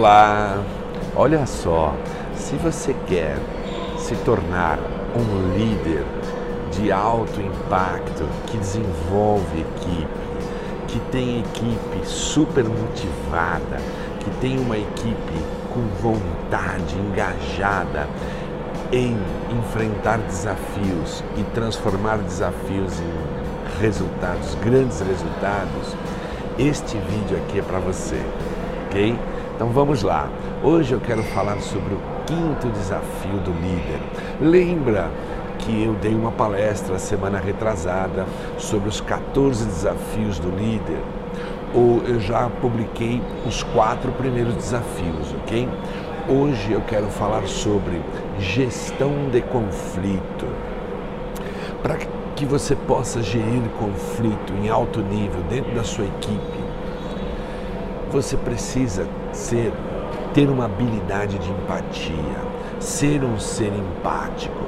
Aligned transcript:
Olá! 0.00 0.64
Olha 1.14 1.44
só, 1.44 1.94
se 2.34 2.56
você 2.56 2.96
quer 3.06 3.36
se 3.98 4.16
tornar 4.24 4.78
um 5.14 5.54
líder 5.54 6.06
de 6.72 6.90
alto 6.90 7.38
impacto, 7.38 8.26
que 8.46 8.56
desenvolve 8.56 9.60
equipe, 9.60 10.08
que 10.88 10.98
tem 11.10 11.40
equipe 11.40 12.06
super 12.06 12.64
motivada, 12.64 13.76
que 14.20 14.30
tem 14.40 14.58
uma 14.58 14.78
equipe 14.78 15.34
com 15.68 15.82
vontade, 16.00 16.96
engajada 16.96 18.08
em 18.90 19.18
enfrentar 19.50 20.16
desafios 20.20 21.22
e 21.36 21.42
transformar 21.52 22.16
desafios 22.22 22.98
em 23.00 23.82
resultados, 23.82 24.54
grandes 24.64 24.98
resultados, 25.02 25.94
este 26.58 26.96
vídeo 26.96 27.36
aqui 27.36 27.58
é 27.58 27.62
para 27.62 27.80
você, 27.80 28.24
ok? 28.86 29.18
Então 29.60 29.68
vamos 29.72 30.02
lá. 30.02 30.26
Hoje 30.64 30.94
eu 30.94 31.00
quero 31.00 31.22
falar 31.22 31.60
sobre 31.60 31.92
o 31.92 32.00
quinto 32.24 32.66
desafio 32.68 33.36
do 33.44 33.52
líder. 33.52 34.00
Lembra 34.40 35.10
que 35.58 35.84
eu 35.84 35.92
dei 35.96 36.14
uma 36.14 36.32
palestra 36.32 36.98
semana 36.98 37.38
retrasada 37.38 38.24
sobre 38.56 38.88
os 38.88 39.02
14 39.02 39.66
desafios 39.66 40.38
do 40.38 40.48
líder? 40.48 40.96
Ou 41.74 42.00
eu 42.08 42.18
já 42.18 42.48
publiquei 42.48 43.20
os 43.46 43.62
quatro 43.62 44.10
primeiros 44.12 44.54
desafios, 44.54 45.34
ok? 45.42 45.68
Hoje 46.26 46.72
eu 46.72 46.80
quero 46.80 47.08
falar 47.08 47.46
sobre 47.46 48.00
gestão 48.38 49.28
de 49.30 49.42
conflito. 49.42 50.46
Para 51.82 51.98
que 52.34 52.46
você 52.46 52.74
possa 52.74 53.22
gerir 53.22 53.68
conflito 53.78 54.54
em 54.54 54.70
alto 54.70 55.02
nível 55.02 55.42
dentro 55.50 55.74
da 55.74 55.84
sua 55.84 56.06
equipe, 56.06 56.60
você 58.10 58.38
precisa 58.38 59.06
ser 59.32 59.72
ter 60.34 60.48
uma 60.48 60.66
habilidade 60.66 61.38
de 61.38 61.50
empatia, 61.50 62.14
ser 62.78 63.24
um 63.24 63.38
ser 63.38 63.72
empático, 63.72 64.62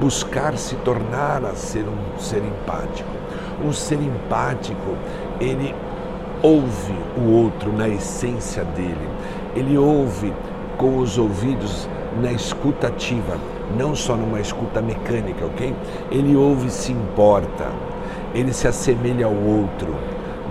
buscar 0.00 0.56
se 0.56 0.76
tornar 0.76 1.44
a 1.44 1.54
ser 1.54 1.84
um 1.88 2.18
ser 2.18 2.42
empático. 2.44 3.08
Um 3.64 3.72
ser 3.72 3.98
empático, 4.00 4.96
ele 5.40 5.74
ouve 6.42 6.94
o 7.16 7.32
outro 7.32 7.72
na 7.72 7.88
essência 7.88 8.62
dele. 8.64 9.08
Ele 9.54 9.78
ouve 9.78 10.32
com 10.76 10.98
os 10.98 11.16
ouvidos 11.16 11.88
na 12.20 12.32
escuta 12.32 12.88
ativa, 12.88 13.38
não 13.76 13.94
só 13.94 14.14
numa 14.14 14.40
escuta 14.40 14.82
mecânica, 14.82 15.46
ok? 15.46 15.74
Ele 16.10 16.36
ouve 16.36 16.66
e 16.66 16.70
se 16.70 16.92
importa. 16.92 17.66
Ele 18.34 18.52
se 18.52 18.68
assemelha 18.68 19.24
ao 19.24 19.32
outro, 19.32 19.94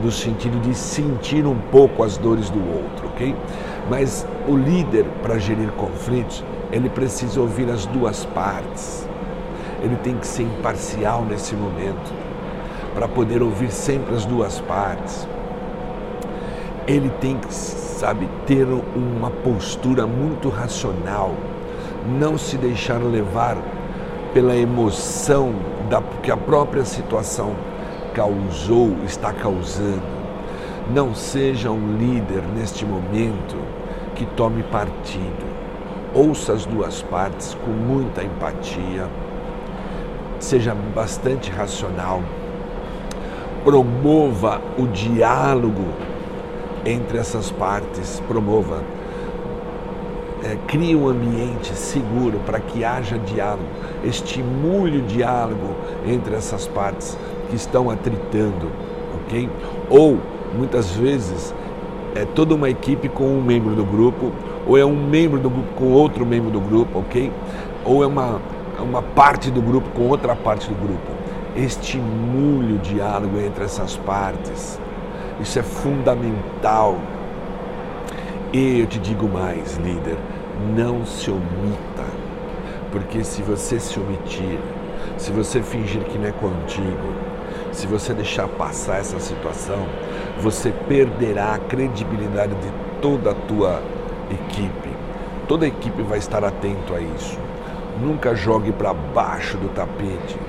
no 0.03 0.11
sentido 0.11 0.59
de 0.61 0.75
sentir 0.75 1.45
um 1.45 1.57
pouco 1.71 2.03
as 2.03 2.17
dores 2.17 2.49
do 2.49 2.59
outro, 2.59 3.07
ok? 3.07 3.35
Mas 3.89 4.27
o 4.47 4.55
líder, 4.55 5.05
para 5.21 5.37
gerir 5.37 5.71
conflitos, 5.71 6.43
ele 6.71 6.89
precisa 6.89 7.39
ouvir 7.39 7.69
as 7.69 7.85
duas 7.85 8.25
partes. 8.25 9.07
Ele 9.81 9.95
tem 9.97 10.17
que 10.17 10.25
ser 10.25 10.43
imparcial 10.43 11.23
nesse 11.23 11.55
momento, 11.55 12.13
para 12.93 13.07
poder 13.07 13.41
ouvir 13.41 13.71
sempre 13.71 14.15
as 14.15 14.25
duas 14.25 14.59
partes. 14.61 15.27
Ele 16.87 17.09
tem 17.21 17.37
que, 17.37 17.53
sabe, 17.53 18.29
ter 18.45 18.67
uma 18.95 19.29
postura 19.29 20.05
muito 20.05 20.49
racional, 20.49 21.33
não 22.19 22.37
se 22.37 22.57
deixar 22.57 23.01
levar 23.01 23.57
pela 24.33 24.55
emoção 24.55 25.53
da 25.89 26.01
que 26.21 26.31
a 26.31 26.37
própria 26.37 26.83
situação 26.83 27.53
causou, 28.15 28.95
está 29.05 29.33
causando. 29.33 30.15
Não 30.89 31.13
seja 31.13 31.69
um 31.69 31.97
líder 31.97 32.41
neste 32.55 32.85
momento 32.85 33.57
que 34.15 34.25
tome 34.25 34.63
partido. 34.63 35.45
Ouça 36.13 36.53
as 36.53 36.65
duas 36.65 37.01
partes 37.01 37.55
com 37.65 37.71
muita 37.71 38.23
empatia. 38.23 39.07
Seja 40.39 40.73
bastante 40.95 41.51
racional. 41.51 42.21
Promova 43.65 44.61
o 44.77 44.87
diálogo 44.87 45.85
entre 46.85 47.17
essas 47.17 47.51
partes. 47.51 48.21
Promova. 48.27 48.81
É, 50.43 50.55
crie 50.67 50.95
um 50.95 51.09
ambiente 51.09 51.73
seguro 51.73 52.39
para 52.45 52.59
que 52.59 52.85
haja 52.85 53.17
diálogo. 53.17 53.67
Estimule 54.03 54.99
o 54.99 55.01
diálogo 55.01 55.75
entre 56.05 56.35
essas 56.35 56.67
partes 56.67 57.17
que 57.49 57.55
estão 57.55 57.89
atritando, 57.89 58.71
ok? 59.15 59.49
Ou 59.89 60.17
muitas 60.57 60.91
vezes 60.91 61.53
é 62.15 62.25
toda 62.25 62.55
uma 62.55 62.69
equipe 62.69 63.09
com 63.09 63.25
um 63.25 63.41
membro 63.41 63.75
do 63.75 63.83
grupo, 63.83 64.31
ou 64.65 64.77
é 64.77 64.85
um 64.85 64.95
membro 64.95 65.39
do 65.39 65.49
grupo 65.49 65.73
com 65.75 65.91
outro 65.91 66.25
membro 66.25 66.49
do 66.49 66.61
grupo, 66.61 66.99
ok? 66.99 67.31
Ou 67.83 68.03
é 68.03 68.07
uma, 68.07 68.41
uma 68.79 69.01
parte 69.01 69.51
do 69.51 69.61
grupo 69.61 69.89
com 69.89 70.07
outra 70.07 70.35
parte 70.35 70.67
do 70.69 70.75
grupo. 70.75 71.11
Estimule 71.55 72.73
o 72.73 72.77
diálogo 72.79 73.39
entre 73.39 73.65
essas 73.65 73.95
partes. 73.97 74.79
Isso 75.39 75.59
é 75.59 75.63
fundamental. 75.63 76.97
E 78.53 78.79
eu 78.79 78.87
te 78.87 78.99
digo 78.99 79.27
mais, 79.27 79.75
líder, 79.77 80.17
não 80.75 81.05
se 81.05 81.29
omita. 81.29 82.05
Porque 82.91 83.23
se 83.23 83.41
você 83.41 83.77
se 83.79 83.99
omitir, 83.99 84.57
se 85.17 85.31
você 85.31 85.61
fingir 85.61 86.01
que 86.03 86.17
não 86.17 86.27
é 86.27 86.31
contigo, 86.31 87.13
se 87.75 87.87
você 87.87 88.13
deixar 88.13 88.47
passar 88.47 88.99
essa 88.99 89.19
situação, 89.19 89.85
você 90.39 90.71
perderá 90.87 91.55
a 91.55 91.59
credibilidade 91.59 92.55
de 92.55 92.71
toda 93.01 93.31
a 93.31 93.33
tua 93.33 93.81
equipe. 94.31 94.89
Toda 95.47 95.65
a 95.65 95.67
equipe 95.67 96.01
vai 96.01 96.17
estar 96.17 96.43
atento 96.43 96.95
a 96.95 97.01
isso. 97.01 97.37
Nunca 98.01 98.33
jogue 98.33 98.71
para 98.71 98.93
baixo 98.93 99.57
do 99.57 99.69
tapete. 99.69 100.39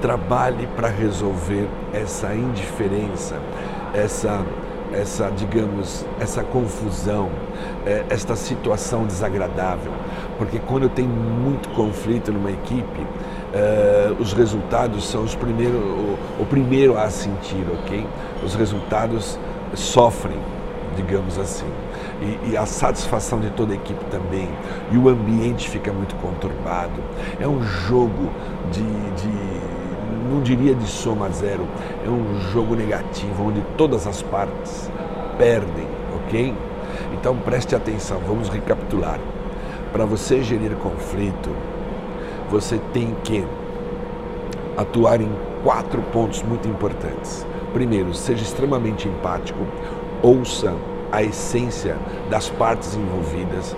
Trabalhe 0.00 0.66
para 0.76 0.88
resolver 0.88 1.68
essa 1.92 2.34
indiferença, 2.34 3.36
essa 3.92 4.44
essa, 4.92 5.30
digamos, 5.30 6.04
essa 6.18 6.42
confusão, 6.42 7.30
é, 7.86 8.04
esta 8.10 8.34
situação 8.34 9.06
desagradável. 9.06 9.92
Porque 10.38 10.58
quando 10.58 10.88
tem 10.88 11.06
muito 11.06 11.68
conflito 11.70 12.32
numa 12.32 12.50
equipe, 12.50 13.06
é, 13.52 14.12
os 14.18 14.32
resultados 14.32 15.08
são 15.08 15.24
os 15.24 15.34
primeiros, 15.34 15.80
o, 15.80 16.42
o 16.42 16.46
primeiro 16.48 16.96
a 16.96 17.10
sentir, 17.10 17.64
ok? 17.80 18.06
Os 18.44 18.54
resultados 18.54 19.38
sofrem, 19.74 20.38
digamos 20.96 21.38
assim. 21.38 21.66
E, 22.22 22.50
e, 22.50 22.56
a 22.56 22.66
satisfação 22.66 23.40
de 23.40 23.50
toda 23.50 23.72
a 23.72 23.76
equipe 23.76 24.04
também. 24.06 24.48
E 24.92 24.98
o 24.98 25.08
ambiente 25.08 25.68
fica 25.68 25.92
muito 25.92 26.14
conturbado. 26.16 27.02
É 27.40 27.48
um 27.48 27.62
jogo 27.62 28.30
de, 28.70 28.82
de 28.82 29.60
não 30.30 30.42
diria 30.42 30.74
de 30.74 30.86
soma 30.86 31.28
zero, 31.30 31.66
é 32.04 32.08
um 32.08 32.40
jogo 32.52 32.76
negativo, 32.76 33.48
onde 33.48 33.62
todas 33.76 34.06
as 34.06 34.22
partes 34.22 34.90
perdem, 35.36 35.88
ok? 36.14 36.54
Então 37.14 37.36
preste 37.36 37.74
atenção, 37.74 38.20
vamos 38.26 38.48
recapitular. 38.48 39.18
Para 39.92 40.04
você 40.04 40.42
gerir 40.42 40.72
conflito, 40.76 41.50
você 42.50 42.80
tem 42.92 43.16
que 43.22 43.44
atuar 44.76 45.20
em 45.20 45.30
quatro 45.62 46.02
pontos 46.12 46.42
muito 46.42 46.66
importantes. 46.68 47.46
Primeiro, 47.72 48.12
seja 48.12 48.42
extremamente 48.42 49.08
empático, 49.08 49.60
ouça 50.22 50.74
a 51.12 51.22
essência 51.22 51.96
das 52.28 52.48
partes 52.48 52.94
envolvidas, 52.96 53.76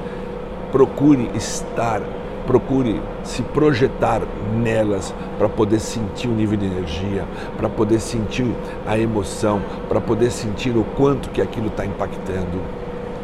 procure 0.71 1.31
estar 1.35 2.01
procure 2.47 3.01
se 3.23 3.41
projetar 3.43 4.21
nelas 4.53 5.15
para 5.39 5.49
poder 5.49 5.79
sentir 5.79 6.27
o 6.29 6.33
nível 6.33 6.59
de 6.59 6.67
energia, 6.67 7.25
para 7.57 7.69
poder 7.69 8.01
sentir 8.01 8.53
a 8.85 8.99
emoção, 8.99 9.63
para 9.89 10.01
poder 10.01 10.31
sentir 10.33 10.77
o 10.77 10.85
quanto 10.97 11.31
que 11.31 11.41
aquilo 11.41 11.69
está 11.69 11.87
impactando, 11.87 12.61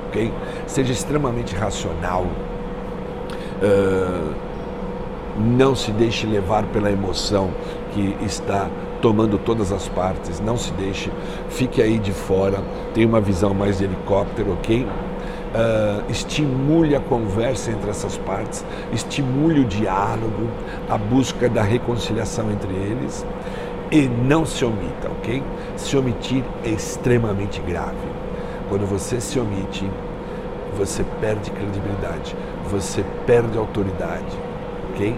ok? 0.09 0.33
Seja 0.69 0.93
extremamente 0.93 1.55
racional, 1.55 2.27
uh, 3.63 4.48
não 5.39 5.75
se 5.75 5.91
deixe 5.93 6.27
levar 6.27 6.65
pela 6.65 6.91
emoção 6.91 7.51
que 7.93 8.17
está 8.25 8.69
tomando 9.01 9.39
todas 9.39 9.73
as 9.73 9.89
partes, 9.89 10.41
não 10.41 10.57
se 10.57 10.73
deixe, 10.73 11.11
fique 11.49 11.81
aí 11.81 11.99
de 11.99 12.13
fora, 12.13 12.63
tenha 12.93 13.07
uma 13.07 13.21
visão 13.21 13.55
mais 13.55 13.79
de 13.79 13.85
helicóptero, 13.85 14.53
ok? 14.55 14.87
uh, 15.49 16.11
estimule 16.11 16.95
a 16.95 17.01
conversa 17.01 17.71
entre 17.71 17.91
essas 17.91 18.17
partes, 18.19 18.65
estimule 18.93 19.61
o 19.61 19.65
diálogo, 19.65 20.49
a 20.89 20.99
busca 20.99 21.49
da 21.49 21.63
reconciliação 21.63 22.51
entre 22.51 22.73
eles. 22.73 23.25
E 23.91 24.03
não 24.03 24.45
se 24.45 24.65
omita, 24.67 25.09
ok? 25.09 25.43
Se 25.77 25.97
omitir 25.97 26.45
é 26.63 26.69
extremamente 26.69 27.59
grave. 27.63 27.97
Quando 28.69 28.87
você 28.87 29.19
se 29.19 29.41
omite, 29.41 29.91
você 30.77 31.03
perde 31.23 31.51
credibilidade, 31.51 32.37
você 32.71 33.03
perde 33.27 33.57
autoridade, 33.57 34.39
ok? 34.99 35.17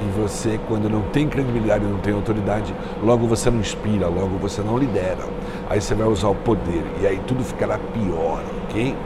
E 0.00 0.20
você, 0.20 0.58
quando 0.66 0.90
não 0.90 1.02
tem 1.02 1.28
credibilidade, 1.28 1.84
não 1.84 1.98
tem 1.98 2.12
autoridade, 2.12 2.74
logo 3.02 3.26
você 3.28 3.50
não 3.50 3.60
inspira, 3.60 4.08
logo 4.08 4.36
você 4.38 4.60
não 4.60 4.76
lidera. 4.76 5.24
Aí 5.70 5.80
você 5.80 5.94
vai 5.94 6.08
usar 6.08 6.28
o 6.28 6.34
poder 6.34 6.84
e 7.00 7.06
aí 7.06 7.20
tudo 7.26 7.44
ficará 7.44 7.78
pior, 7.78 8.42
ok? 8.64 8.96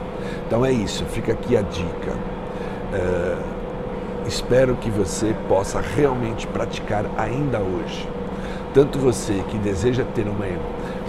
Então 0.46 0.64
é 0.64 0.72
isso, 0.72 1.04
fica 1.04 1.32
aqui 1.32 1.54
a 1.56 1.60
dica. 1.60 2.12
Uh, 2.92 3.42
espero 4.26 4.74
que 4.76 4.88
você 4.88 5.34
possa 5.48 5.80
realmente 5.80 6.46
praticar 6.46 7.04
ainda 7.18 7.58
hoje. 7.58 8.08
Tanto 8.72 8.98
você 8.98 9.44
que 9.48 9.58
deseja 9.58 10.04
ter 10.14 10.26
uma, 10.26 10.46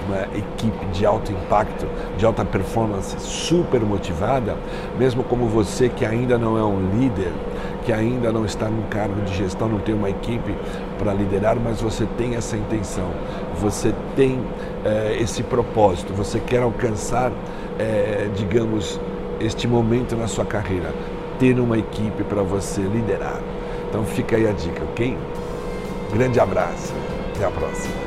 uma 0.07 0.23
equipe 0.37 0.85
de 0.93 1.05
alto 1.05 1.31
impacto, 1.31 1.85
de 2.17 2.25
alta 2.25 2.45
performance, 2.45 3.19
super 3.19 3.81
motivada, 3.81 4.55
mesmo 4.97 5.23
como 5.23 5.47
você 5.47 5.89
que 5.89 6.05
ainda 6.05 6.37
não 6.37 6.57
é 6.57 6.63
um 6.63 6.97
líder, 6.97 7.31
que 7.83 7.91
ainda 7.91 8.31
não 8.31 8.45
está 8.45 8.69
num 8.69 8.83
cargo 8.83 9.21
de 9.21 9.35
gestão, 9.35 9.67
não 9.67 9.79
tem 9.79 9.93
uma 9.93 10.09
equipe 10.09 10.55
para 10.97 11.13
liderar, 11.13 11.57
mas 11.57 11.81
você 11.81 12.05
tem 12.17 12.35
essa 12.35 12.55
intenção, 12.55 13.09
você 13.59 13.93
tem 14.15 14.39
eh, 14.85 15.17
esse 15.19 15.43
propósito, 15.43 16.13
você 16.13 16.39
quer 16.39 16.61
alcançar, 16.61 17.31
eh, 17.77 18.29
digamos, 18.35 18.99
este 19.39 19.67
momento 19.67 20.15
na 20.15 20.27
sua 20.27 20.45
carreira, 20.45 20.93
ter 21.39 21.59
uma 21.59 21.77
equipe 21.77 22.23
para 22.23 22.41
você 22.41 22.81
liderar. 22.81 23.39
Então 23.89 24.03
fica 24.03 24.35
aí 24.35 24.47
a 24.47 24.51
dica, 24.51 24.83
ok? 24.83 25.17
Grande 26.13 26.39
abraço, 26.39 26.93
até 27.35 27.45
a 27.45 27.51
próxima. 27.51 28.06